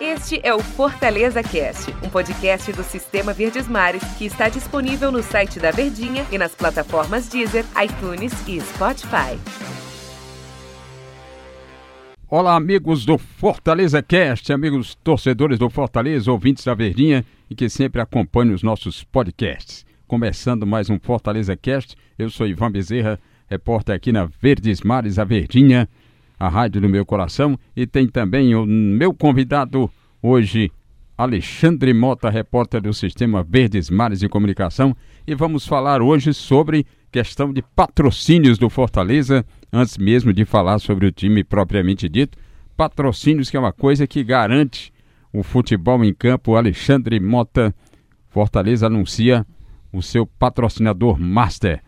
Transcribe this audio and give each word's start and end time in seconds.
Este 0.00 0.40
é 0.42 0.54
o 0.54 0.60
Fortaleza 0.60 1.42
Cast, 1.42 1.90
um 2.02 2.08
podcast 2.08 2.72
do 2.72 2.82
Sistema 2.82 3.34
Verdes 3.34 3.68
Mares 3.68 4.02
que 4.16 4.24
está 4.24 4.48
disponível 4.48 5.12
no 5.12 5.22
site 5.22 5.60
da 5.60 5.70
Verdinha 5.70 6.24
e 6.32 6.38
nas 6.38 6.54
plataformas 6.54 7.28
Deezer, 7.28 7.66
iTunes 7.84 8.32
e 8.48 8.58
Spotify. 8.58 9.38
Olá, 12.26 12.56
amigos 12.56 13.04
do 13.04 13.18
Fortaleza 13.18 14.02
Cast, 14.02 14.50
amigos 14.50 14.94
torcedores 14.94 15.58
do 15.58 15.68
Fortaleza, 15.68 16.32
ouvintes 16.32 16.64
da 16.64 16.72
Verdinha 16.72 17.24
e 17.50 17.54
que 17.54 17.68
sempre 17.68 18.00
acompanham 18.00 18.54
os 18.54 18.62
nossos 18.62 19.04
podcasts. 19.04 19.84
Começando 20.06 20.66
mais 20.66 20.88
um 20.88 20.98
Fortaleza 20.98 21.54
Cast, 21.54 21.94
eu 22.18 22.30
sou 22.30 22.46
Ivan 22.46 22.70
Bezerra, 22.72 23.20
repórter 23.46 23.94
aqui 23.94 24.10
na 24.10 24.24
Verdes 24.40 24.80
Mares, 24.80 25.18
a 25.18 25.24
Verdinha, 25.24 25.86
a 26.38 26.48
rádio 26.48 26.80
do 26.80 26.88
meu 26.88 27.04
coração, 27.04 27.58
e 27.74 27.86
tem 27.86 28.06
também 28.06 28.54
o 28.54 28.64
meu 28.64 29.12
convidado 29.12 29.90
hoje, 30.22 30.70
Alexandre 31.16 31.92
Mota, 31.92 32.30
repórter 32.30 32.80
do 32.80 32.94
Sistema 32.94 33.42
Verdes 33.42 33.90
Mares 33.90 34.20
de 34.20 34.28
Comunicação, 34.28 34.96
e 35.26 35.34
vamos 35.34 35.66
falar 35.66 36.00
hoje 36.00 36.32
sobre 36.32 36.86
questão 37.10 37.52
de 37.52 37.62
patrocínios 37.62 38.58
do 38.58 38.70
Fortaleza, 38.70 39.44
antes 39.72 39.98
mesmo 39.98 40.32
de 40.32 40.44
falar 40.44 40.78
sobre 40.78 41.06
o 41.06 41.12
time 41.12 41.42
propriamente 41.42 42.08
dito. 42.08 42.38
Patrocínios 42.76 43.50
que 43.50 43.56
é 43.56 43.60
uma 43.60 43.72
coisa 43.72 44.06
que 44.06 44.22
garante 44.22 44.92
o 45.32 45.42
futebol 45.42 46.04
em 46.04 46.14
campo. 46.14 46.54
Alexandre 46.54 47.18
Mota, 47.18 47.74
Fortaleza 48.28 48.86
anuncia 48.86 49.44
o 49.92 50.02
seu 50.02 50.26
patrocinador 50.26 51.18
master. 51.18 51.82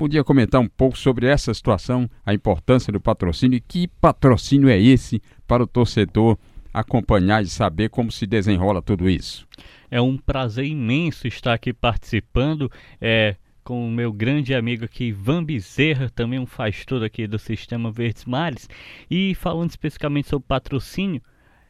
Podia 0.00 0.24
comentar 0.24 0.58
um 0.58 0.66
pouco 0.66 0.96
sobre 0.96 1.26
essa 1.26 1.52
situação, 1.52 2.08
a 2.24 2.32
importância 2.32 2.90
do 2.90 2.98
patrocínio 2.98 3.58
e 3.58 3.60
que 3.60 3.86
patrocínio 3.86 4.70
é 4.70 4.80
esse 4.80 5.20
para 5.46 5.62
o 5.62 5.66
torcedor 5.66 6.38
acompanhar 6.72 7.42
e 7.42 7.46
saber 7.46 7.90
como 7.90 8.10
se 8.10 8.26
desenrola 8.26 8.80
tudo 8.80 9.10
isso. 9.10 9.46
É 9.90 10.00
um 10.00 10.16
prazer 10.16 10.64
imenso 10.64 11.28
estar 11.28 11.52
aqui 11.52 11.74
participando. 11.74 12.72
É, 12.98 13.36
com 13.62 13.86
o 13.86 13.90
meu 13.90 14.10
grande 14.10 14.54
amigo 14.54 14.86
aqui, 14.86 15.08
Ivan 15.08 15.44
Bezerra, 15.44 16.08
também 16.08 16.38
um 16.38 16.46
faz 16.46 16.82
tudo 16.86 17.04
aqui 17.04 17.26
do 17.26 17.38
Sistema 17.38 17.92
Verdes 17.92 18.24
Mares. 18.24 18.70
E 19.10 19.34
falando 19.34 19.68
especificamente 19.68 20.28
sobre 20.30 20.48
patrocínio, 20.48 21.20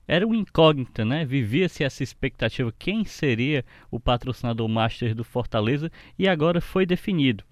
era 0.06 0.25
um 0.25 0.36
incógnita, 0.36 1.05
né? 1.05 1.25
Vivia-se 1.25 1.83
essa 1.83 2.05
expectativa 2.05 2.73
quem 2.78 3.05
seria 3.05 3.64
o 3.91 3.98
patrocinador 3.98 4.69
master 4.69 5.17
do 5.17 5.25
Fortaleza 5.25 5.91
e 6.17 6.28
agora 6.28 6.61
foi 6.61 6.86
definido. 6.86 7.42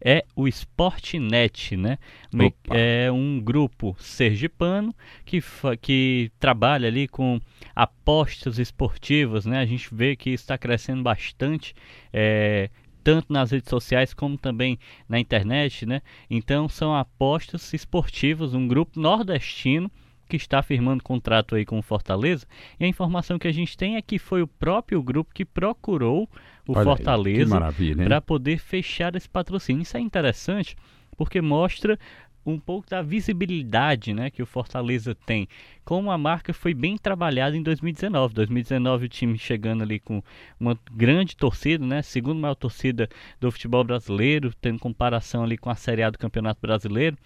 É 0.00 0.24
o 0.34 0.46
Sportnet, 0.46 1.76
né? 1.76 1.98
Opa. 2.34 2.76
É 2.76 3.10
um 3.10 3.40
grupo 3.40 3.96
sergipano 3.98 4.94
que, 5.24 5.42
que 5.80 6.30
trabalha 6.38 6.88
ali 6.88 7.08
com 7.08 7.40
apostas 7.74 8.58
esportivas, 8.58 9.46
né? 9.46 9.58
A 9.58 9.66
gente 9.66 9.92
vê 9.94 10.14
que 10.14 10.30
está 10.30 10.58
crescendo 10.58 11.02
bastante. 11.02 11.74
É, 12.12 12.70
tanto 13.02 13.32
nas 13.32 13.52
redes 13.52 13.70
sociais 13.70 14.12
como 14.12 14.36
também 14.36 14.78
na 15.08 15.20
internet, 15.20 15.86
né? 15.86 16.02
Então 16.28 16.68
são 16.68 16.92
apostas 16.92 17.72
esportivas, 17.72 18.52
um 18.52 18.66
grupo 18.66 18.98
nordestino 18.98 19.88
que 20.28 20.36
está 20.36 20.62
firmando 20.62 21.04
contrato 21.04 21.54
aí 21.54 21.64
com 21.64 21.78
o 21.78 21.82
Fortaleza. 21.82 22.46
E 22.78 22.84
a 22.84 22.88
informação 22.88 23.38
que 23.38 23.46
a 23.46 23.52
gente 23.52 23.76
tem 23.76 23.96
é 23.96 24.02
que 24.02 24.18
foi 24.18 24.42
o 24.42 24.46
próprio 24.46 25.02
grupo 25.02 25.32
que 25.32 25.44
procurou 25.44 26.28
o 26.66 26.72
Olha 26.72 26.84
Fortaleza 26.84 27.58
para 28.04 28.20
poder 28.20 28.58
fechar 28.58 29.14
esse 29.14 29.28
patrocínio. 29.28 29.82
Isso 29.82 29.96
é 29.96 30.00
interessante 30.00 30.76
porque 31.16 31.40
mostra 31.40 31.98
um 32.46 32.58
pouco 32.58 32.88
da 32.88 33.02
visibilidade 33.02 34.14
né, 34.14 34.30
que 34.30 34.42
o 34.42 34.46
Fortaleza 34.46 35.14
tem. 35.26 35.48
Como 35.84 36.10
a 36.10 36.16
marca 36.16 36.54
foi 36.54 36.72
bem 36.72 36.96
trabalhada 36.96 37.56
em 37.56 37.62
2019. 37.62 38.34
2019 38.34 39.06
o 39.06 39.08
time 39.08 39.36
chegando 39.36 39.82
ali 39.82 39.98
com 39.98 40.22
uma 40.58 40.78
grande 40.92 41.36
torcida, 41.36 41.84
né, 41.84 42.02
segunda 42.02 42.40
maior 42.40 42.54
torcida 42.54 43.08
do 43.40 43.50
futebol 43.50 43.82
brasileiro, 43.82 44.54
tendo 44.60 44.78
comparação 44.78 45.42
ali 45.42 45.58
com 45.58 45.70
a 45.70 45.74
Série 45.74 46.04
A 46.04 46.10
do 46.10 46.18
Campeonato 46.18 46.60
Brasileiro. 46.60 47.18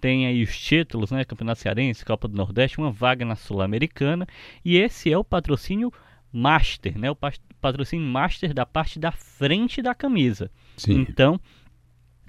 Tem 0.00 0.26
aí 0.26 0.44
os 0.44 0.56
títulos, 0.56 1.10
né, 1.10 1.24
Campeonato 1.24 1.60
Cearense, 1.60 2.04
Copa 2.04 2.28
do 2.28 2.36
Nordeste, 2.36 2.78
uma 2.78 2.92
vaga 2.92 3.24
na 3.24 3.34
Sul-Americana. 3.34 4.28
E 4.64 4.76
esse 4.76 5.12
é 5.12 5.18
o 5.18 5.24
patrocínio 5.24 5.92
Master, 6.32 6.98
né, 6.98 7.10
o 7.10 7.16
pa- 7.16 7.32
patrocínio 7.60 8.06
Master 8.06 8.52
da 8.54 8.66
parte 8.66 8.98
da 8.98 9.10
frente 9.12 9.80
da 9.82 9.94
camisa. 9.94 10.50
Sim. 10.76 11.00
Então, 11.08 11.40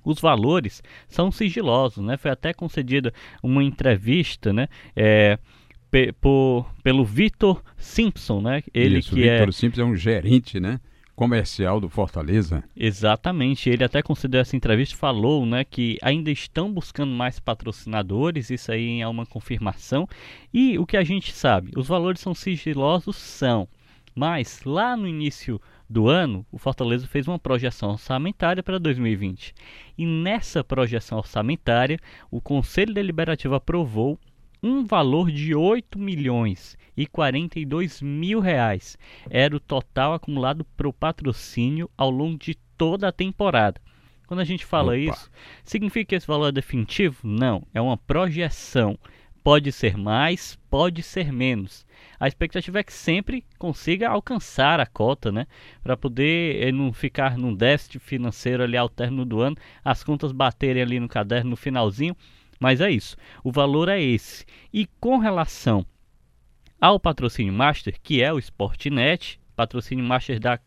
os 0.04 0.20
valores 0.20 0.82
são 1.08 1.32
sigilosos, 1.32 2.04
né? 2.04 2.18
Foi 2.18 2.32
até 2.32 2.54
concedida 2.54 3.14
uma 3.44 3.64
entrevista, 3.64 4.54
né? 4.54 4.68
É, 4.96 5.38
pe- 5.92 6.14
por, 6.14 6.66
pelo 6.82 7.04
Vitor 7.04 7.62
Simpson, 7.78 8.42
né? 8.42 8.64
Ele 8.74 9.00
Isso, 9.00 9.10
que 9.10 9.22
Victor 9.22 9.50
é 9.50 9.52
Simples 9.52 9.80
é 9.80 9.84
um 9.84 9.96
gerente, 9.96 10.60
né? 10.60 10.80
Comercial 11.16 11.82
do 11.82 11.90
Fortaleza. 11.90 12.64
exatamente, 12.78 13.70
ele 13.70 13.84
até 13.84 14.02
concedeu 14.02 14.40
essa 14.40 14.56
entrevista, 14.56 14.96
e 14.96 14.98
falou, 14.98 15.46
né, 15.46 15.66
que 15.66 15.98
ainda 16.02 16.32
estão 16.32 16.72
buscando 16.72 17.12
mais 17.12 17.42
patrocinadores, 17.42 18.50
isso 18.50 18.72
aí 18.72 19.02
é 19.02 19.08
uma 19.08 19.26
confirmação. 19.26 20.08
E 20.54 20.80
o 20.80 20.86
que 20.86 20.96
a 20.96 21.04
gente 21.04 21.34
sabe, 21.34 21.72
os 21.76 21.90
valores 21.90 22.22
são 22.22 22.34
sigilosos, 22.34 23.18
são, 23.18 23.68
mas 24.16 24.62
lá 24.64 24.96
no 24.96 25.08
início 25.08 25.62
do 25.90 26.08
ano, 26.08 26.46
o 26.52 26.58
Fortaleza 26.58 27.08
fez 27.08 27.28
uma 27.28 27.40
projeção 27.40 27.92
orçamentária 27.92 28.62
para 28.62 28.78
2020. 28.78 29.54
E 29.98 30.06
nessa 30.06 30.64
projeção 30.64 31.18
orçamentária, 31.18 32.00
o 32.30 32.40
Conselho 32.40 32.94
Deliberativo 32.94 33.56
aprovou 33.56 34.20
um 34.62 34.86
valor 34.86 35.32
de 35.32 35.56
8 35.56 35.98
milhões 35.98 36.78
e 36.96 37.08
42 37.08 38.02
mil 38.02 38.40
reais. 38.40 38.98
Era 39.30 39.56
o 39.56 39.60
total 39.60 40.14
acumulado 40.14 40.66
para 40.78 40.88
o 40.88 40.94
patrocínio 40.94 41.90
ao 41.98 42.10
longo 42.10 42.38
de 42.38 42.56
toda 42.78 43.08
a 43.08 43.12
temporada. 43.12 43.82
Quando 44.28 44.42
a 44.42 44.46
gente 44.46 44.66
fala 44.66 44.92
Opa. 44.92 44.98
isso, 44.98 45.32
significa 45.64 46.10
que 46.10 46.16
esse 46.16 46.28
valor 46.28 46.50
é 46.50 46.52
definitivo? 46.52 47.18
Não, 47.24 47.66
é 47.74 47.82
uma 47.82 47.98
projeção. 47.98 48.96
Pode 49.50 49.72
ser 49.72 49.98
mais, 49.98 50.60
pode 50.70 51.02
ser 51.02 51.34
menos. 51.34 51.84
A 52.20 52.28
expectativa 52.28 52.78
é 52.78 52.84
que 52.84 52.94
sempre 52.94 53.44
consiga 53.58 54.08
alcançar 54.08 54.80
a 54.80 54.86
cota, 54.86 55.32
né? 55.32 55.48
Para 55.82 55.98
poder 55.98 56.68
eh, 56.68 56.72
não 56.72 56.94
ficar 56.94 57.36
num 57.36 57.56
déficit 57.56 57.98
financeiro 57.98 58.62
ali 58.62 58.78
ao 58.78 58.88
término 58.88 59.26
do 59.26 59.42
ano, 59.42 59.58
as 59.84 60.04
contas 60.04 60.32
baterem 60.32 60.84
ali 60.84 61.00
no 61.00 61.08
caderno 61.08 61.50
no 61.50 61.56
finalzinho. 61.56 62.16
Mas 62.60 62.80
é 62.80 62.92
isso, 62.92 63.18
o 63.44 63.52
valor 63.52 63.90
é 63.90 64.00
esse. 64.00 64.46
E 64.72 64.86
com 65.00 65.18
relação 65.18 65.84
ao 66.80 67.00
patrocínio 67.00 67.52
master, 67.52 68.00
que 68.04 68.22
é 68.22 68.32
o 68.32 68.38
Sportnet, 68.38 69.42
patrocínio 69.56 70.06
master 70.06 70.40
da 70.40 70.60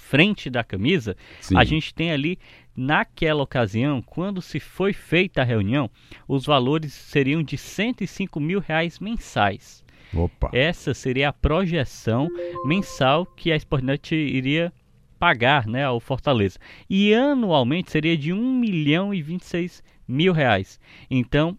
frente 0.00 0.50
da 0.50 0.64
camisa, 0.64 1.16
Sim. 1.40 1.56
a 1.56 1.62
gente 1.62 1.94
tem 1.94 2.10
ali 2.10 2.38
naquela 2.74 3.42
ocasião, 3.42 4.00
quando 4.02 4.40
se 4.40 4.58
foi 4.58 4.92
feita 4.92 5.42
a 5.42 5.44
reunião, 5.44 5.90
os 6.26 6.46
valores 6.46 6.92
seriam 6.92 7.42
de 7.42 7.56
105 7.56 8.40
mil 8.40 8.58
reais 8.58 8.98
mensais. 8.98 9.84
Opa. 10.12 10.50
Essa 10.52 10.94
seria 10.94 11.28
a 11.28 11.32
projeção 11.32 12.28
mensal 12.64 13.24
que 13.24 13.52
a 13.52 13.56
Sportnet 13.56 14.14
iria 14.14 14.72
pagar 15.18 15.66
né, 15.66 15.84
ao 15.84 16.00
Fortaleza. 16.00 16.58
E 16.88 17.14
anualmente 17.14 17.90
seria 17.92 18.16
de 18.16 18.32
1 18.32 18.54
milhão 18.54 19.14
e 19.14 19.22
26 19.22 19.82
mil 20.08 20.32
reais. 20.32 20.80
Então, 21.08 21.56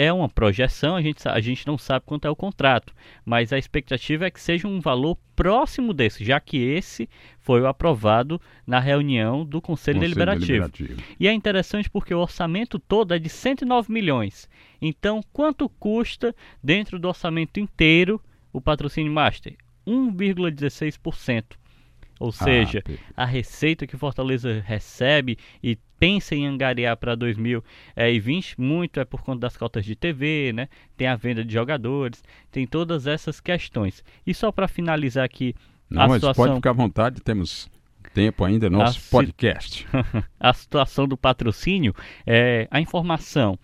é 0.00 0.10
uma 0.10 0.30
projeção, 0.30 0.96
a 0.96 1.02
gente, 1.02 1.28
a 1.28 1.40
gente 1.40 1.66
não 1.66 1.76
sabe 1.76 2.06
quanto 2.06 2.24
é 2.24 2.30
o 2.30 2.34
contrato, 2.34 2.94
mas 3.22 3.52
a 3.52 3.58
expectativa 3.58 4.24
é 4.24 4.30
que 4.30 4.40
seja 4.40 4.66
um 4.66 4.80
valor 4.80 5.18
próximo 5.36 5.92
desse, 5.92 6.24
já 6.24 6.40
que 6.40 6.56
esse 6.56 7.06
foi 7.38 7.60
o 7.60 7.66
aprovado 7.66 8.40
na 8.66 8.80
reunião 8.80 9.44
do 9.44 9.60
Conselho, 9.60 9.98
Conselho 9.98 10.00
Deliberativo. 10.00 10.70
Deliberativo. 10.70 11.02
E 11.20 11.28
é 11.28 11.32
interessante 11.34 11.90
porque 11.90 12.14
o 12.14 12.18
orçamento 12.18 12.78
todo 12.78 13.12
é 13.12 13.18
de 13.18 13.28
109 13.28 13.92
milhões. 13.92 14.48
Então, 14.80 15.22
quanto 15.34 15.68
custa 15.68 16.34
dentro 16.64 16.98
do 16.98 17.06
orçamento 17.06 17.60
inteiro 17.60 18.18
o 18.54 18.58
patrocínio 18.58 19.12
Master? 19.12 19.54
1,16%. 19.86 21.59
Ou 22.20 22.30
seja, 22.30 22.82
Pe- 22.82 22.98
a 23.16 23.24
receita 23.24 23.86
que 23.86 23.96
Fortaleza 23.96 24.62
recebe 24.64 25.38
e 25.62 25.76
pensa 25.98 26.34
em 26.34 26.46
angariar 26.46 26.96
para 26.98 27.14
2020, 27.14 28.60
muito 28.60 29.00
é 29.00 29.04
por 29.06 29.22
conta 29.22 29.40
das 29.40 29.56
cotas 29.56 29.84
de 29.84 29.96
TV, 29.96 30.52
né? 30.54 30.68
Tem 30.96 31.06
a 31.06 31.16
venda 31.16 31.42
de 31.44 31.52
jogadores, 31.52 32.22
tem 32.52 32.66
todas 32.66 33.06
essas 33.06 33.40
questões. 33.40 34.04
E 34.26 34.34
só 34.34 34.52
para 34.52 34.68
finalizar 34.68 35.24
aqui 35.24 35.54
Não, 35.88 36.02
a 36.02 36.08
mas 36.08 36.16
situação 36.16 36.44
pode 36.44 36.54
ficar 36.56 36.70
à 36.70 36.74
vontade, 36.74 37.20
temos 37.22 37.70
tempo 38.12 38.44
ainda, 38.44 38.68
nosso 38.68 38.98
A 38.98 39.00
si- 39.00 39.10
podcast. 39.10 39.86
a 40.38 40.52
situação 40.52 41.08
do 41.08 41.16
patrocínio, 41.16 41.94
é, 42.26 42.68
a 42.70 42.80
informação. 42.80 43.58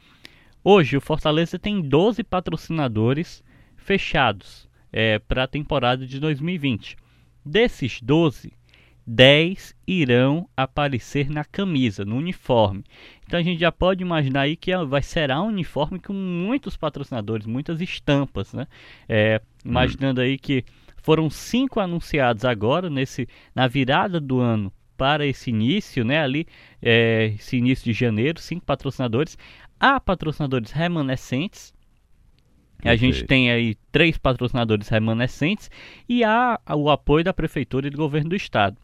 Hoje 0.65 0.97
o 0.97 1.01
Fortaleza 1.01 1.59
tem 1.59 1.81
12 1.81 2.25
patrocinadores 2.25 3.45
fechados 3.77 4.67
para 5.29 5.45
a 5.45 5.47
temporada 5.47 6.07
de 6.07 6.19
2020. 6.19 6.97
Desses 7.49 8.01
12, 8.03 8.53
10 9.07 9.77
irão 9.87 10.49
aparecer 10.57 11.31
na 11.31 11.45
camisa, 11.45 12.05
no 12.05 12.17
uniforme. 12.17 12.83
Então 13.25 13.39
a 13.39 13.43
gente 13.43 13.61
já 13.61 13.71
pode 13.71 14.03
imaginar 14.03 14.41
aí 14.41 14.57
que 14.57 14.77
vai 14.85 15.01
será 15.01 15.41
um 15.41 15.47
uniforme 15.47 16.01
com 16.01 16.13
muitos 16.13 16.77
patrocinadores, 16.77 17.47
muitas 17.47 17.81
estampas, 17.81 18.53
né? 18.53 18.67
É, 19.09 19.41
imaginando 19.65 20.21
aí 20.21 20.37
que 20.37 20.65
foram 21.05 21.31
cinco 21.31 21.79
anunciados 21.79 22.45
agora 22.45 22.91
nesse 22.91 23.29
na 23.55 23.69
virada 23.69 24.19
do 24.19 24.41
ano 24.41 24.73
para 24.97 25.25
esse 25.25 25.51
início, 25.51 26.05
né? 26.05 26.21
Ali 26.21 26.49
é, 26.83 27.33
esse 27.37 27.57
início 27.57 27.85
de 27.85 27.93
janeiro, 27.93 28.41
cinco 28.41 28.67
patrocinadores. 28.67 29.39
Há 29.79 30.01
patrocinadores 30.01 30.73
remanescentes, 30.73 31.73
a 32.85 32.97
gente 32.97 33.25
tem 33.25 33.51
aí 33.51 33.77
três 33.91 34.19
patrocinadores 34.19 34.89
remanescentes 34.89 35.71
e 36.09 36.23
há 36.23 36.61
o 36.75 36.91
apoio 36.91 37.25
da 37.25 37.33
Prefeitura 37.33 37.87
e 37.87 37.91
do 37.91 37.97
Governo 37.97 38.31
do 38.31 38.37
Estado. 38.37 38.77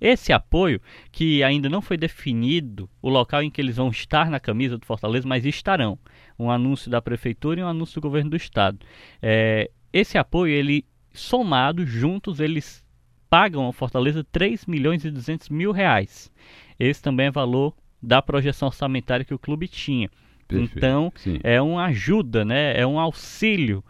Esse 0.00 0.32
apoio, 0.32 0.80
que 1.12 1.42
ainda 1.42 1.68
não 1.68 1.82
foi 1.82 1.98
definido 1.98 2.88
o 3.02 3.10
local 3.10 3.42
em 3.42 3.50
que 3.50 3.60
eles 3.60 3.76
vão 3.76 3.90
estar 3.90 4.30
na 4.30 4.40
camisa 4.40 4.78
do 4.78 4.86
Fortaleza, 4.86 5.28
mas 5.28 5.44
estarão. 5.44 5.98
Um 6.38 6.50
anúncio 6.50 6.90
da 6.90 7.02
Prefeitura 7.02 7.60
e 7.60 7.62
um 7.62 7.68
anúncio 7.68 8.00
do 8.00 8.04
Governo 8.04 8.30
do 8.30 8.36
Estado. 8.36 8.78
É, 9.20 9.70
esse 9.92 10.16
apoio, 10.16 10.54
ele 10.54 10.86
somado, 11.12 11.84
juntos, 11.84 12.40
eles 12.40 12.82
pagam 13.28 13.64
ao 13.64 13.72
Fortaleza 13.72 14.24
3 14.32 14.64
milhões 14.64 15.04
e 15.04 15.10
200 15.10 15.50
mil 15.50 15.70
reais. 15.70 16.32
Esse 16.78 17.02
também 17.02 17.26
é 17.26 17.30
valor 17.30 17.74
da 18.02 18.22
projeção 18.22 18.68
orçamentária 18.68 19.24
que 19.24 19.34
o 19.34 19.38
clube 19.38 19.68
tinha. 19.68 20.10
Perfeito, 20.50 20.78
então, 20.78 21.12
sim. 21.16 21.38
é 21.42 21.60
uma 21.60 21.86
ajuda, 21.86 22.44
né? 22.44 22.78
é 22.78 22.86
um 22.86 22.98
auxílio. 22.98 23.84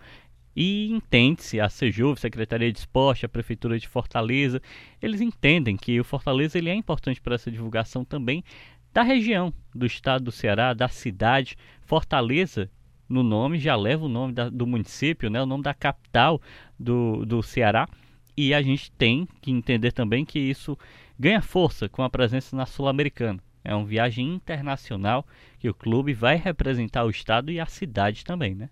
E 0.54 0.90
entende-se, 0.90 1.60
a 1.60 1.68
Sejuv, 1.68 2.18
Secretaria 2.18 2.72
de 2.72 2.78
Esporte, 2.78 3.24
a 3.24 3.28
Prefeitura 3.28 3.78
de 3.78 3.86
Fortaleza, 3.86 4.60
eles 5.00 5.20
entendem 5.20 5.76
que 5.76 5.98
o 6.00 6.04
Fortaleza 6.04 6.58
ele 6.58 6.68
é 6.68 6.74
importante 6.74 7.20
para 7.20 7.34
essa 7.34 7.50
divulgação 7.50 8.04
também 8.04 8.44
da 8.92 9.02
região, 9.02 9.52
do 9.74 9.86
estado 9.86 10.24
do 10.24 10.32
Ceará, 10.32 10.74
da 10.74 10.88
cidade. 10.88 11.56
Fortaleza, 11.82 12.68
no 13.08 13.22
nome, 13.22 13.58
já 13.58 13.76
leva 13.76 14.04
o 14.04 14.08
nome 14.08 14.32
da, 14.32 14.48
do 14.48 14.66
município, 14.66 15.30
né? 15.30 15.40
o 15.40 15.46
nome 15.46 15.62
da 15.62 15.72
capital 15.72 16.40
do, 16.78 17.24
do 17.24 17.42
Ceará. 17.42 17.88
E 18.36 18.52
a 18.52 18.62
gente 18.62 18.90
tem 18.92 19.28
que 19.40 19.50
entender 19.50 19.92
também 19.92 20.24
que 20.24 20.38
isso 20.38 20.76
ganha 21.18 21.42
força 21.42 21.88
com 21.88 22.02
a 22.02 22.10
presença 22.10 22.56
na 22.56 22.66
Sul-Americana. 22.66 23.40
É 23.64 23.74
uma 23.74 23.84
viagem 23.84 24.34
internacional 24.34 25.26
que 25.58 25.68
o 25.68 25.74
clube 25.74 26.12
vai 26.12 26.36
representar 26.36 27.04
o 27.04 27.10
estado 27.10 27.50
e 27.50 27.60
a 27.60 27.66
cidade 27.66 28.24
também, 28.24 28.54
né? 28.54 28.70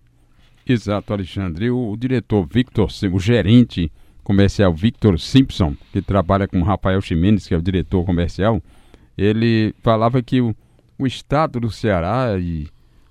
Exato, 0.66 1.12
Alexandre. 1.12 1.70
O, 1.70 1.92
o 1.92 1.96
diretor 1.96 2.46
Victor, 2.46 2.88
o 3.12 3.20
gerente 3.20 3.90
comercial 4.22 4.72
Victor 4.74 5.18
Simpson, 5.18 5.74
que 5.92 6.02
trabalha 6.02 6.46
com 6.46 6.62
Rafael 6.62 7.00
Ximenes, 7.00 7.46
que 7.46 7.54
é 7.54 7.56
o 7.56 7.62
diretor 7.62 8.04
comercial, 8.04 8.62
ele 9.16 9.74
falava 9.82 10.22
que 10.22 10.40
o, 10.40 10.54
o 10.98 11.06
estado 11.06 11.58
do 11.58 11.70
Ceará 11.70 12.38
e 12.38 12.68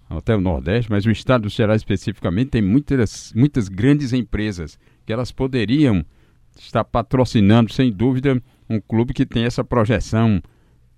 até 0.09 0.35
o 0.35 0.41
Nordeste, 0.41 0.91
mas 0.91 1.05
o 1.05 1.11
estado 1.11 1.43
do 1.43 1.49
Ceará 1.49 1.75
especificamente 1.75 2.51
tem 2.51 2.61
muitas, 2.61 3.33
muitas 3.35 3.67
grandes 3.67 4.13
empresas 4.13 4.79
que 5.05 5.11
elas 5.11 5.31
poderiam 5.31 6.05
estar 6.57 6.83
patrocinando, 6.83 7.73
sem 7.73 7.91
dúvida, 7.91 8.41
um 8.69 8.79
clube 8.79 9.13
que 9.13 9.25
tem 9.25 9.43
essa 9.43 9.63
projeção 9.63 10.41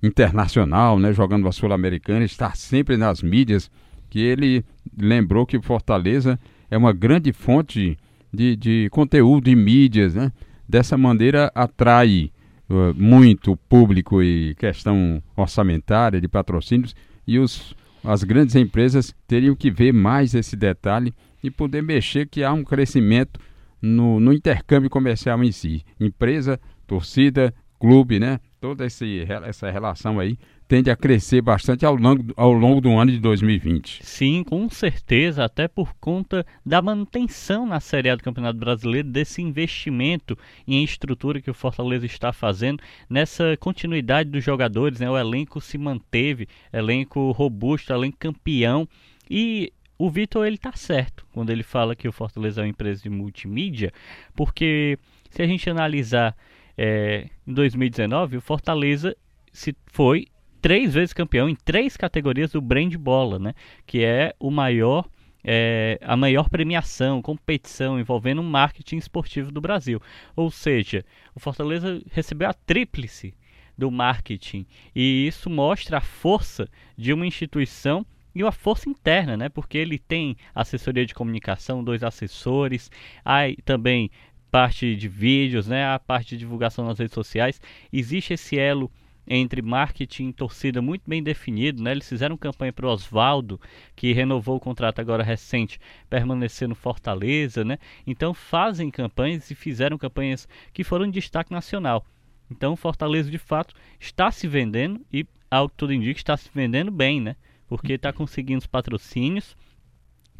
internacional, 0.01 0.97
né, 0.97 1.13
jogando 1.13 1.47
a 1.47 1.51
Sul-Americana, 1.51 2.23
está 2.23 2.51
sempre 2.53 2.97
nas 2.97 3.21
mídias, 3.21 3.69
que 4.09 4.19
ele 4.19 4.65
lembrou 4.97 5.45
que 5.45 5.61
Fortaleza 5.61 6.39
é 6.71 6.77
uma 6.77 6.93
grande 6.93 7.31
fonte 7.33 7.97
de, 8.33 8.55
de 8.55 8.89
conteúdo 8.91 9.49
e 9.49 9.55
mídias, 9.55 10.15
né? 10.15 10.31
Dessa 10.67 10.97
maneira 10.97 11.51
atrai 11.55 12.31
uh, 12.69 12.93
muito 12.95 13.55
público 13.67 14.21
e 14.21 14.55
questão 14.55 15.21
orçamentária 15.35 16.21
de 16.21 16.27
patrocínios 16.27 16.95
e 17.25 17.39
os, 17.39 17.75
as 18.03 18.23
grandes 18.23 18.55
empresas 18.55 19.15
teriam 19.27 19.55
que 19.55 19.71
ver 19.71 19.91
mais 19.91 20.35
esse 20.35 20.55
detalhe 20.55 21.13
e 21.43 21.49
poder 21.49 21.81
mexer 21.81 22.27
que 22.27 22.43
há 22.43 22.53
um 22.53 22.63
crescimento 22.63 23.39
no, 23.81 24.19
no 24.19 24.33
intercâmbio 24.33 24.89
comercial 24.89 25.43
em 25.43 25.51
si. 25.51 25.83
Empresa, 25.99 26.59
torcida, 26.85 27.53
clube, 27.79 28.19
né? 28.19 28.39
Toda 28.59 28.85
esse, 28.85 29.25
essa 29.45 29.71
relação 29.71 30.19
aí 30.19 30.37
tende 30.67 30.91
a 30.91 30.95
crescer 30.95 31.41
bastante 31.41 31.85
ao 31.85 31.95
longo, 31.95 32.33
ao 32.35 32.51
longo 32.51 32.81
do 32.81 32.91
ano 32.91 33.09
de 33.09 33.17
2020. 33.17 34.05
Sim, 34.05 34.43
com 34.43 34.69
certeza, 34.69 35.45
até 35.45 35.67
por 35.67 35.95
conta 35.95 36.45
da 36.65 36.81
manutenção 36.81 37.65
na 37.65 37.79
Série 37.79 38.09
A 38.09 38.15
do 38.15 38.23
Campeonato 38.23 38.59
Brasileiro, 38.59 39.07
desse 39.07 39.41
investimento 39.41 40.37
em 40.67 40.83
estrutura 40.83 41.41
que 41.41 41.49
o 41.49 41.53
Fortaleza 41.53 42.05
está 42.05 42.33
fazendo, 42.33 42.83
nessa 43.09 43.57
continuidade 43.57 44.29
dos 44.29 44.43
jogadores, 44.43 44.99
né? 44.99 45.09
o 45.09 45.17
elenco 45.17 45.61
se 45.61 45.77
manteve, 45.77 46.47
elenco 46.71 47.31
robusto, 47.31 47.93
elenco 47.93 48.17
campeão, 48.19 48.87
e 49.29 49.71
o 49.97 50.09
Vitor 50.09 50.45
ele 50.45 50.57
tá 50.57 50.73
certo 50.73 51.25
quando 51.33 51.49
ele 51.49 51.63
fala 51.63 51.95
que 51.95 52.07
o 52.07 52.11
Fortaleza 52.11 52.61
é 52.61 52.63
uma 52.63 52.69
empresa 52.69 53.01
de 53.01 53.09
multimídia, 53.09 53.91
porque 54.35 54.99
se 55.29 55.41
a 55.41 55.47
gente 55.47 55.69
analisar 55.69 56.35
é, 56.81 57.27
em 57.45 57.53
2019, 57.53 58.37
o 58.37 58.41
Fortaleza 58.41 59.13
se 59.51 59.75
foi 59.87 60.27
três 60.61 60.93
vezes 60.93 61.11
campeão 61.11 61.49
em 61.49 61.55
três 61.55 61.97
categorias 61.97 62.53
do 62.53 62.61
Brand 62.61 62.95
Bola, 62.95 63.37
né? 63.37 63.53
Que 63.85 64.01
é 64.01 64.33
o 64.39 64.49
maior 64.49 65.05
é, 65.43 65.99
a 66.01 66.15
maior 66.15 66.49
premiação, 66.49 67.21
competição 67.21 67.99
envolvendo 67.99 68.39
o 68.39 68.43
marketing 68.45 68.95
esportivo 68.95 69.51
do 69.51 69.59
Brasil. 69.59 70.01
Ou 70.37 70.49
seja, 70.49 71.03
o 71.35 71.39
Fortaleza 71.39 72.01
recebeu 72.11 72.47
a 72.47 72.53
tríplice 72.53 73.33
do 73.77 73.91
marketing 73.91 74.65
e 74.95 75.27
isso 75.27 75.49
mostra 75.49 75.97
a 75.97 76.01
força 76.01 76.69
de 76.97 77.11
uma 77.11 77.27
instituição 77.27 78.05
e 78.33 78.41
uma 78.41 78.51
força 78.53 78.89
interna, 78.89 79.35
né? 79.35 79.49
Porque 79.49 79.77
ele 79.77 79.99
tem 79.99 80.37
assessoria 80.55 81.05
de 81.05 81.13
comunicação, 81.13 81.83
dois 81.83 82.03
assessores, 82.03 82.89
aí 83.25 83.57
também 83.65 84.09
parte 84.51 84.95
de 84.95 85.07
vídeos, 85.07 85.67
né, 85.67 85.85
a 85.85 85.99
parte 85.99 86.29
de 86.29 86.37
divulgação 86.37 86.85
nas 86.85 86.99
redes 86.99 87.13
sociais, 87.13 87.61
existe 87.91 88.33
esse 88.33 88.57
elo 88.57 88.91
entre 89.29 89.61
marketing 89.61 90.29
e 90.29 90.33
torcida 90.33 90.81
muito 90.81 91.03
bem 91.07 91.21
definido, 91.21 91.83
né? 91.83 91.91
Eles 91.91 92.09
fizeram 92.09 92.35
campanha 92.35 92.73
para 92.73 92.87
o 92.87 92.89
Oswaldo, 92.89 93.61
que 93.95 94.11
renovou 94.11 94.57
o 94.57 94.59
contrato 94.59 94.99
agora 94.99 95.23
recente, 95.23 95.79
permanecer 96.09 96.67
no 96.67 96.73
Fortaleza, 96.73 97.63
né? 97.63 97.77
Então 98.07 98.33
fazem 98.33 98.89
campanhas 98.89 99.51
e 99.51 99.55
fizeram 99.55 99.99
campanhas 99.99 100.47
que 100.73 100.83
foram 100.83 101.05
de 101.05 101.11
destaque 101.11 101.51
nacional. 101.51 102.03
Então 102.49 102.75
Fortaleza 102.75 103.29
de 103.29 103.37
fato 103.37 103.75
está 103.99 104.31
se 104.31 104.47
vendendo 104.47 104.99
e 105.13 105.27
ao 105.51 105.69
que 105.69 105.75
tudo 105.77 105.93
indica 105.93 106.19
está 106.19 106.35
se 106.35 106.49
vendendo 106.53 106.89
bem, 106.89 107.21
né? 107.21 107.35
Porque 107.67 107.93
está 107.93 108.11
conseguindo 108.11 108.59
os 108.59 108.67
patrocínios 108.67 109.55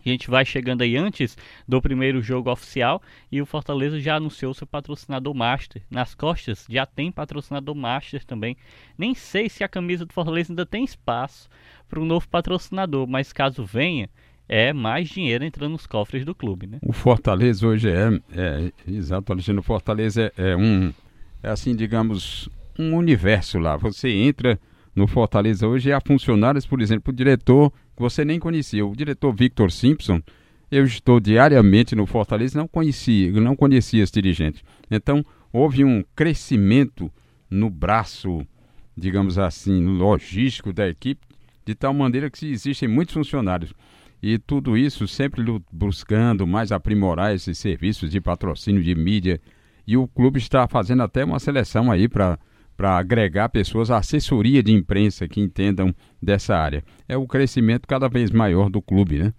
a 0.05 0.11
gente 0.11 0.29
vai 0.29 0.45
chegando 0.45 0.81
aí 0.81 0.95
antes 0.95 1.37
do 1.67 1.81
primeiro 1.81 2.21
jogo 2.21 2.51
oficial 2.51 3.01
e 3.31 3.41
o 3.41 3.45
Fortaleza 3.45 3.99
já 3.99 4.15
anunciou 4.15 4.53
seu 4.53 4.67
patrocinador 4.67 5.33
Master. 5.33 5.81
Nas 5.89 6.13
costas 6.15 6.65
já 6.69 6.85
tem 6.85 7.11
patrocinador 7.11 7.75
Master 7.75 8.23
também. 8.23 8.55
Nem 8.97 9.13
sei 9.13 9.49
se 9.49 9.63
a 9.63 9.67
camisa 9.67 10.05
do 10.05 10.13
Fortaleza 10.13 10.51
ainda 10.51 10.65
tem 10.65 10.83
espaço 10.83 11.49
para 11.87 11.99
um 11.99 12.05
novo 12.05 12.27
patrocinador, 12.29 13.07
mas 13.07 13.33
caso 13.33 13.65
venha, 13.65 14.09
é 14.47 14.73
mais 14.73 15.09
dinheiro 15.09 15.43
entrando 15.43 15.73
nos 15.73 15.85
cofres 15.85 16.25
do 16.25 16.33
clube, 16.33 16.65
né? 16.65 16.79
O 16.81 16.91
Fortaleza 16.91 17.67
hoje 17.67 17.89
é, 17.89 18.09
é 18.31 18.71
exato, 18.87 19.31
Alexandre, 19.31 19.59
o 19.59 19.63
Fortaleza 19.63 20.31
é, 20.35 20.51
é 20.51 20.55
um, 20.55 20.93
é 21.43 21.49
assim, 21.49 21.75
digamos, 21.75 22.49
um 22.77 22.95
universo 22.95 23.59
lá. 23.59 23.77
Você 23.77 24.09
entra 24.09 24.59
no 24.95 25.07
Fortaleza 25.07 25.67
hoje 25.67 25.89
e 25.89 25.93
há 25.93 26.01
funcionários, 26.01 26.65
por 26.65 26.81
exemplo, 26.81 27.13
o 27.13 27.15
diretor 27.15 27.71
que 27.99 28.01
você 28.01 28.23
nem 28.23 28.39
conhecia, 28.39 28.85
o 28.85 28.95
diretor 28.95 29.33
Victor 29.33 29.69
Simpson, 29.69 30.21
eu 30.71 30.85
estou 30.85 31.19
diariamente 31.19 31.95
no 31.95 32.05
Fortaleza, 32.05 32.57
não 32.57 32.65
conhecia, 32.65 33.29
não 33.33 33.57
conhecia 33.57 34.01
esse 34.01 34.13
dirigente. 34.13 34.63
Então, 34.89 35.25
houve 35.51 35.83
um 35.83 36.01
crescimento 36.15 37.11
no 37.49 37.69
braço, 37.69 38.47
digamos 38.95 39.37
assim, 39.37 39.83
logístico 39.85 40.71
da 40.71 40.87
equipe, 40.87 41.27
de 41.65 41.75
tal 41.75 41.93
maneira 41.93 42.29
que 42.29 42.49
existem 42.49 42.87
muitos 42.87 43.13
funcionários. 43.13 43.73
E 44.23 44.37
tudo 44.37 44.77
isso 44.77 45.05
sempre 45.05 45.43
buscando 45.69 46.47
mais 46.47 46.71
aprimorar 46.71 47.35
esses 47.35 47.57
serviços 47.57 48.11
de 48.11 48.21
patrocínio 48.21 48.81
de 48.81 48.95
mídia. 48.95 49.41
E 49.85 49.97
o 49.97 50.07
clube 50.07 50.39
está 50.39 50.67
fazendo 50.69 51.03
até 51.03 51.25
uma 51.25 51.39
seleção 51.39 51.91
aí 51.91 52.07
para 52.07 52.39
para 52.79 52.97
agregar 52.97 53.49
pessoas 53.49 53.91
à 53.91 53.97
assessoria 53.97 54.63
de 54.63 54.71
imprensa 54.71 55.27
que 55.27 55.41
entendam 55.41 55.93
dessa 56.23 56.55
área. 56.55 56.81
É 57.09 57.17
o 57.17 57.27
crescimento 57.27 57.85
cada 57.85 58.07
vez 58.07 58.31
maior 58.31 58.69
do 58.69 58.81
clube, 58.81 59.17
né? 59.17 59.33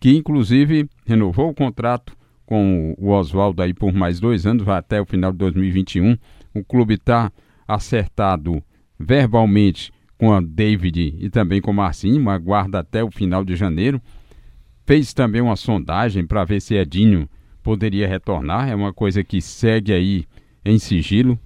Que 0.00 0.16
inclusive 0.16 0.88
renovou 1.04 1.50
o 1.50 1.54
contrato 1.54 2.16
com 2.46 2.94
o 2.96 3.10
Oswaldo 3.10 3.60
aí 3.60 3.74
por 3.74 3.92
mais 3.92 4.18
dois 4.18 4.46
anos, 4.46 4.64
vai 4.64 4.78
até 4.78 4.98
o 5.02 5.04
final 5.04 5.32
de 5.32 5.36
2021. 5.36 6.16
O 6.54 6.64
clube 6.64 6.94
está 6.94 7.30
acertado 7.68 8.62
verbalmente 8.98 9.92
com 10.16 10.32
a 10.32 10.40
David 10.40 11.14
e 11.20 11.28
também 11.28 11.60
com 11.60 11.72
o 11.72 11.74
Marcinho, 11.74 12.30
aguarda 12.30 12.78
até 12.78 13.04
o 13.04 13.10
final 13.10 13.44
de 13.44 13.54
janeiro. 13.54 14.00
Fez 14.86 15.12
também 15.12 15.42
uma 15.42 15.56
sondagem 15.56 16.26
para 16.26 16.42
ver 16.42 16.62
se 16.62 16.74
Edinho 16.74 17.28
poderia 17.62 18.08
retornar, 18.08 18.66
é 18.66 18.74
uma 18.74 18.94
coisa 18.94 19.22
que 19.22 19.42
segue 19.42 19.92
aí 19.92 20.24
em 20.64 20.78
sigilo 20.78 21.38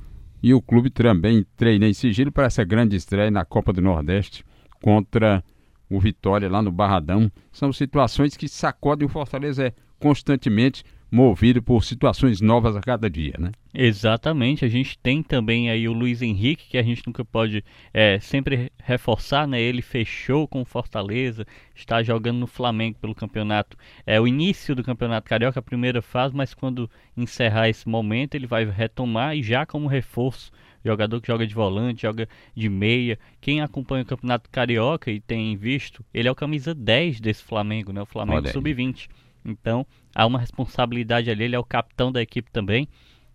e 0.42 0.52
o 0.52 0.60
clube 0.60 0.90
também 0.90 1.46
treina 1.56 1.86
em 1.86 1.94
sigilo 1.94 2.32
para 2.32 2.46
essa 2.46 2.64
grande 2.64 2.96
estreia 2.96 3.30
na 3.30 3.44
Copa 3.44 3.72
do 3.72 3.80
Nordeste 3.80 4.44
contra 4.82 5.44
o 5.88 6.00
Vitória 6.00 6.50
lá 6.50 6.60
no 6.60 6.72
Barradão. 6.72 7.30
São 7.52 7.72
situações 7.72 8.36
que 8.36 8.48
sacodem 8.48 9.06
o 9.06 9.10
Fortaleza 9.10 9.66
é 9.66 9.72
constantemente 9.98 10.82
movido 11.12 11.62
por 11.62 11.84
situações 11.84 12.40
novas 12.40 12.74
a 12.74 12.80
cada 12.80 13.10
dia, 13.10 13.34
né? 13.38 13.52
Exatamente, 13.74 14.64
a 14.64 14.68
gente 14.68 14.98
tem 14.98 15.22
também 15.22 15.68
aí 15.68 15.86
o 15.86 15.92
Luiz 15.92 16.22
Henrique, 16.22 16.70
que 16.70 16.78
a 16.78 16.82
gente 16.82 17.02
nunca 17.06 17.22
pode 17.22 17.62
é, 17.92 18.18
sempre 18.18 18.72
reforçar, 18.82 19.46
né? 19.46 19.60
Ele 19.60 19.82
fechou 19.82 20.48
com 20.48 20.64
Fortaleza, 20.64 21.46
está 21.74 22.02
jogando 22.02 22.38
no 22.38 22.46
Flamengo 22.46 22.98
pelo 22.98 23.14
campeonato. 23.14 23.76
É 24.06 24.18
o 24.18 24.26
início 24.26 24.74
do 24.74 24.82
campeonato 24.82 25.28
carioca, 25.28 25.60
a 25.60 25.62
primeira 25.62 26.00
fase, 26.00 26.34
mas 26.34 26.54
quando 26.54 26.90
encerrar 27.14 27.68
esse 27.68 27.86
momento 27.86 28.34
ele 28.34 28.46
vai 28.46 28.64
retomar 28.64 29.36
e 29.36 29.42
já 29.42 29.66
como 29.66 29.86
reforço 29.86 30.50
jogador 30.82 31.20
que 31.20 31.28
joga 31.28 31.46
de 31.46 31.54
volante, 31.54 32.02
joga 32.02 32.26
de 32.56 32.68
meia. 32.70 33.18
Quem 33.40 33.60
acompanha 33.60 34.02
o 34.02 34.06
Campeonato 34.06 34.50
Carioca 34.50 35.10
e 35.10 35.20
tem 35.20 35.56
visto, 35.56 36.04
ele 36.12 36.26
é 36.26 36.30
o 36.30 36.34
camisa 36.34 36.74
10 36.74 37.20
desse 37.20 37.42
Flamengo, 37.42 37.92
né? 37.92 38.02
O 38.02 38.06
Flamengo 38.06 38.48
Sub-20. 38.48 39.08
Então, 39.44 39.86
há 40.14 40.26
uma 40.26 40.38
responsabilidade 40.38 41.30
ali, 41.30 41.44
ele 41.44 41.56
é 41.56 41.58
o 41.58 41.64
capitão 41.64 42.12
da 42.12 42.22
equipe 42.22 42.50
também. 42.50 42.88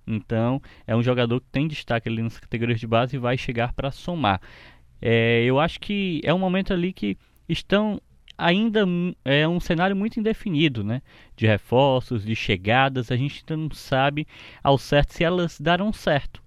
Então, 0.05 0.61
é 0.85 0.95
um 0.95 1.03
jogador 1.03 1.41
que 1.41 1.47
tem 1.51 1.67
destaque 1.67 2.07
ali 2.07 2.21
nas 2.21 2.39
categorias 2.39 2.79
de 2.79 2.87
base 2.87 3.15
e 3.15 3.19
vai 3.19 3.37
chegar 3.37 3.73
para 3.73 3.91
somar. 3.91 4.41
É, 5.01 5.43
eu 5.43 5.59
acho 5.59 5.79
que 5.79 6.21
é 6.23 6.33
um 6.33 6.39
momento 6.39 6.73
ali 6.73 6.93
que 6.93 7.17
estão 7.47 8.01
ainda 8.37 8.85
é 9.25 9.47
um 9.47 9.59
cenário 9.59 9.95
muito 9.95 10.19
indefinido, 10.19 10.83
né? 10.83 11.01
De 11.35 11.47
reforços, 11.47 12.23
de 12.23 12.35
chegadas, 12.35 13.11
a 13.11 13.17
gente 13.17 13.43
ainda 13.47 13.57
não 13.63 13.71
sabe 13.71 14.27
ao 14.63 14.77
certo 14.77 15.13
se 15.13 15.23
elas 15.23 15.59
darão 15.59 15.91
certo 15.91 16.41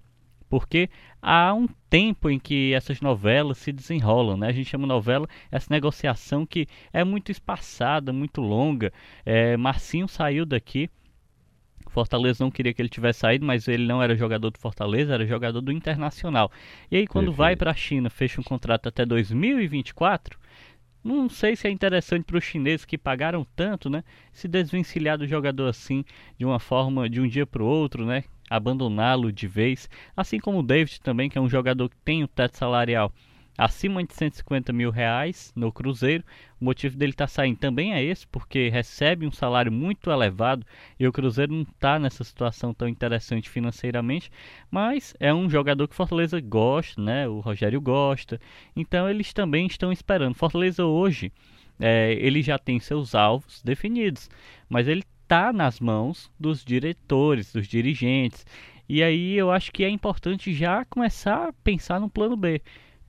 porque 0.51 0.89
há 1.21 1.53
um 1.53 1.65
tempo 1.89 2.29
em 2.29 2.37
que 2.37 2.73
essas 2.73 2.99
novelas 2.99 3.57
se 3.57 3.71
desenrolam, 3.71 4.35
né? 4.35 4.49
A 4.49 4.51
gente 4.51 4.69
chama 4.69 4.85
novela 4.85 5.25
essa 5.49 5.67
negociação 5.73 6.45
que 6.45 6.67
é 6.91 7.05
muito 7.05 7.31
espaçada, 7.31 8.11
muito 8.11 8.41
longa. 8.41 8.91
É, 9.25 9.55
Marcinho 9.55 10.09
saiu 10.09 10.45
daqui. 10.45 10.89
Fortaleza 11.87 12.43
não 12.43 12.51
queria 12.51 12.73
que 12.73 12.81
ele 12.81 12.89
tivesse 12.89 13.19
saído, 13.19 13.45
mas 13.45 13.65
ele 13.69 13.87
não 13.87 14.03
era 14.03 14.13
jogador 14.13 14.49
do 14.49 14.59
Fortaleza, 14.59 15.13
era 15.13 15.25
jogador 15.25 15.61
do 15.61 15.71
Internacional. 15.71 16.51
E 16.91 16.97
aí 16.97 17.07
quando 17.07 17.27
Perfeito. 17.27 17.37
vai 17.37 17.55
para 17.55 17.71
a 17.71 17.73
China, 17.73 18.09
fecha 18.09 18.41
um 18.41 18.43
contrato 18.43 18.89
até 18.89 19.05
2024, 19.05 20.37
não 21.03 21.29
sei 21.29 21.55
se 21.55 21.67
é 21.67 21.71
interessante 21.71 22.25
para 22.25 22.37
os 22.37 22.43
chineses 22.43 22.85
que 22.85 22.97
pagaram 22.97 23.45
tanto, 23.55 23.89
né? 23.89 24.03
Se 24.31 24.47
desvencilhar 24.47 25.17
do 25.17 25.27
jogador 25.27 25.67
assim, 25.67 26.03
de 26.37 26.45
uma 26.45 26.59
forma, 26.59 27.09
de 27.09 27.19
um 27.21 27.27
dia 27.27 27.45
para 27.45 27.63
o 27.63 27.67
outro, 27.67 28.05
né? 28.05 28.23
abandoná-lo 28.51 29.31
de 29.31 29.47
vez, 29.47 29.89
assim 30.15 30.37
como 30.37 30.59
o 30.59 30.63
David 30.63 30.99
também, 30.99 31.29
que 31.29 31.37
é 31.37 31.41
um 31.41 31.47
jogador 31.47 31.87
que 31.87 31.95
tem 32.03 32.21
o 32.21 32.27
teto 32.27 32.57
salarial 32.57 33.09
acima 33.57 34.03
de 34.03 34.13
150 34.13 34.71
mil 34.73 34.89
reais 34.89 35.51
no 35.55 35.71
Cruzeiro. 35.71 36.23
O 36.59 36.65
motivo 36.65 36.97
dele 36.97 37.11
estar 37.11 37.25
tá 37.25 37.27
saindo 37.27 37.57
também 37.57 37.93
é 37.93 38.03
esse, 38.03 38.27
porque 38.27 38.69
recebe 38.69 39.25
um 39.25 39.31
salário 39.31 39.71
muito 39.71 40.11
elevado 40.11 40.65
e 40.99 41.07
o 41.07 41.11
Cruzeiro 41.11 41.53
não 41.53 41.61
está 41.61 41.99
nessa 41.99 42.23
situação 42.23 42.73
tão 42.73 42.87
interessante 42.87 43.49
financeiramente, 43.49 44.31
mas 44.69 45.15
é 45.19 45.33
um 45.33 45.49
jogador 45.49 45.87
que 45.87 45.95
Fortaleza 45.95 46.39
gosta, 46.39 47.01
né? 47.01 47.27
O 47.27 47.39
Rogério 47.39 47.81
gosta, 47.81 48.39
então 48.75 49.09
eles 49.09 49.33
também 49.33 49.65
estão 49.67 49.91
esperando. 49.91 50.35
Fortaleza 50.35 50.85
hoje 50.85 51.31
é, 51.79 52.13
ele 52.13 52.41
já 52.41 52.59
tem 52.59 52.79
seus 52.79 53.15
alvos 53.15 53.61
definidos, 53.63 54.29
mas 54.69 54.87
ele 54.87 55.03
está 55.23 55.51
nas 55.51 55.79
mãos 55.79 56.31
dos 56.39 56.63
diretores, 56.63 57.53
dos 57.53 57.67
dirigentes. 57.67 58.45
E 58.87 59.01
aí 59.01 59.33
eu 59.33 59.49
acho 59.49 59.71
que 59.71 59.83
é 59.83 59.89
importante 59.89 60.53
já 60.53 60.83
começar 60.85 61.47
a 61.47 61.53
pensar 61.53 61.99
no 61.99 62.09
plano 62.09 62.35
B, 62.35 62.61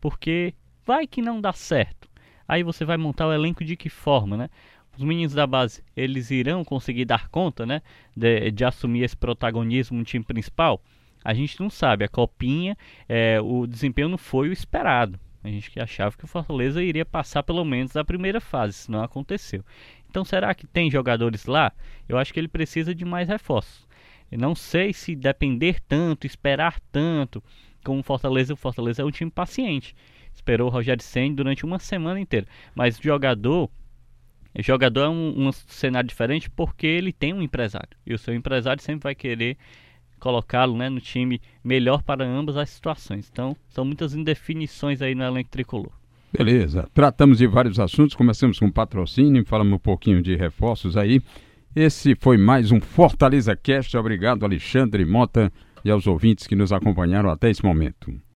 porque 0.02 0.52
vai 0.85 1.06
que 1.06 1.23
não 1.23 1.40
dá 1.40 1.52
certo. 1.52 2.11
Aí 2.47 2.64
você 2.64 2.85
vai 2.85 2.97
montar 2.97 3.28
o 3.28 3.32
elenco 3.32 3.64
de 3.64 3.76
que 3.76 3.88
forma, 3.88 4.37
né? 4.37 4.50
Os 4.99 5.04
meninos 5.04 5.32
da 5.32 5.47
base, 5.47 5.82
eles 5.97 6.30
irão 6.32 6.64
conseguir 6.64 7.06
dar 7.06 7.28
conta, 7.28 7.64
né, 7.64 7.80
de, 8.14 8.50
de 8.50 8.62
assumir 8.62 9.04
esse 9.04 9.16
protagonismo 9.16 9.97
no 9.97 10.04
time 10.04 10.23
principal? 10.23 10.82
A 11.25 11.32
gente 11.32 11.59
não 11.59 11.71
sabe. 11.71 12.04
A 12.04 12.09
copinha, 12.09 12.76
é, 13.09 13.40
o 13.40 13.66
desempenho 13.66 14.09
não 14.09 14.18
foi 14.18 14.50
o 14.50 14.52
esperado. 14.52 15.18
A 15.42 15.49
gente 15.49 15.80
achava 15.80 16.16
que 16.16 16.25
o 16.25 16.28
Fortaleza 16.28 16.82
iria 16.82 17.06
passar 17.06 17.42
pelo 17.42 17.64
menos 17.64 17.92
da 17.92 18.04
primeira 18.04 18.40
fase, 18.40 18.75
isso 18.75 18.92
não 18.92 19.02
aconteceu. 19.02 19.64
Então 20.11 20.25
será 20.25 20.52
que 20.52 20.66
tem 20.66 20.90
jogadores 20.90 21.47
lá? 21.47 21.73
Eu 22.09 22.18
acho 22.18 22.35
que 22.35 22.40
ele 22.40 22.49
precisa 22.49 22.94
de 22.94 23.04
mais 23.04 23.28
reforços. 23.28 23.87
Eu 24.30 24.38
não 24.38 24.54
sei 24.54 24.92
se 24.92 25.14
depender 25.14 25.80
tanto, 25.88 26.26
esperar 26.26 26.78
tanto, 26.90 27.42
como 27.83 28.01
o 28.01 28.03
Fortaleza, 28.03 28.55
o 28.55 28.57
Fortaleza 28.57 29.03
é 29.03 29.05
um 29.05 29.11
time 29.11 29.31
paciente. 29.31 29.95
Esperou 30.35 30.69
o 30.69 30.71
Rogério 30.71 31.03
Senna 31.03 31.37
durante 31.37 31.65
uma 31.65 31.79
semana 31.79 32.19
inteira. 32.19 32.47
Mas 32.75 32.99
jogador, 32.99 33.71
jogador 34.61 35.03
é 35.03 35.09
um, 35.09 35.49
um 35.49 35.53
cenário 35.53 36.09
diferente 36.09 36.49
porque 36.49 36.87
ele 36.87 37.12
tem 37.12 37.33
um 37.33 37.43
empresário. 37.43 37.97
E 38.07 38.15
o 38.15 38.19
seu 38.19 38.35
empresário 38.35 38.83
sempre 38.83 39.05
vai 39.05 39.15
querer 39.15 39.57
colocá-lo 40.19 40.77
né, 40.77 40.89
no 40.89 41.01
time 41.01 41.41
melhor 41.65 42.03
para 42.03 42.25
ambas 42.25 42.57
as 42.57 42.71
situações. 42.71 43.29
Então, 43.31 43.57
são 43.69 43.85
muitas 43.85 44.15
indefinições 44.15 45.03
aí 45.03 45.15
no 45.17 45.25
elenco 45.25 45.51
tricolor. 45.51 45.91
Beleza. 46.33 46.89
Tratamos 46.95 47.39
de 47.39 47.47
vários 47.47 47.79
assuntos, 47.79 48.15
começamos 48.15 48.59
com 48.59 48.71
patrocínio, 48.71 49.45
falamos 49.45 49.75
um 49.75 49.79
pouquinho 49.79 50.23
de 50.23 50.35
reforços 50.35 50.97
aí. 50.97 51.21
Esse 51.75 52.15
foi 52.15 52.39
mais 52.39 52.71
um 52.71 52.81
Fortaleza 52.81 53.57
Cast. 53.57 53.97
Obrigado, 53.97 54.45
Alexandre 54.45 55.05
Mota, 55.05 55.53
e 55.85 55.91
aos 55.91 56.07
ouvintes 56.07 56.47
que 56.47 56.55
nos 56.55 56.73
acompanharam 56.73 57.31
até 57.31 57.51
esse 57.51 57.65
momento. 57.65 58.12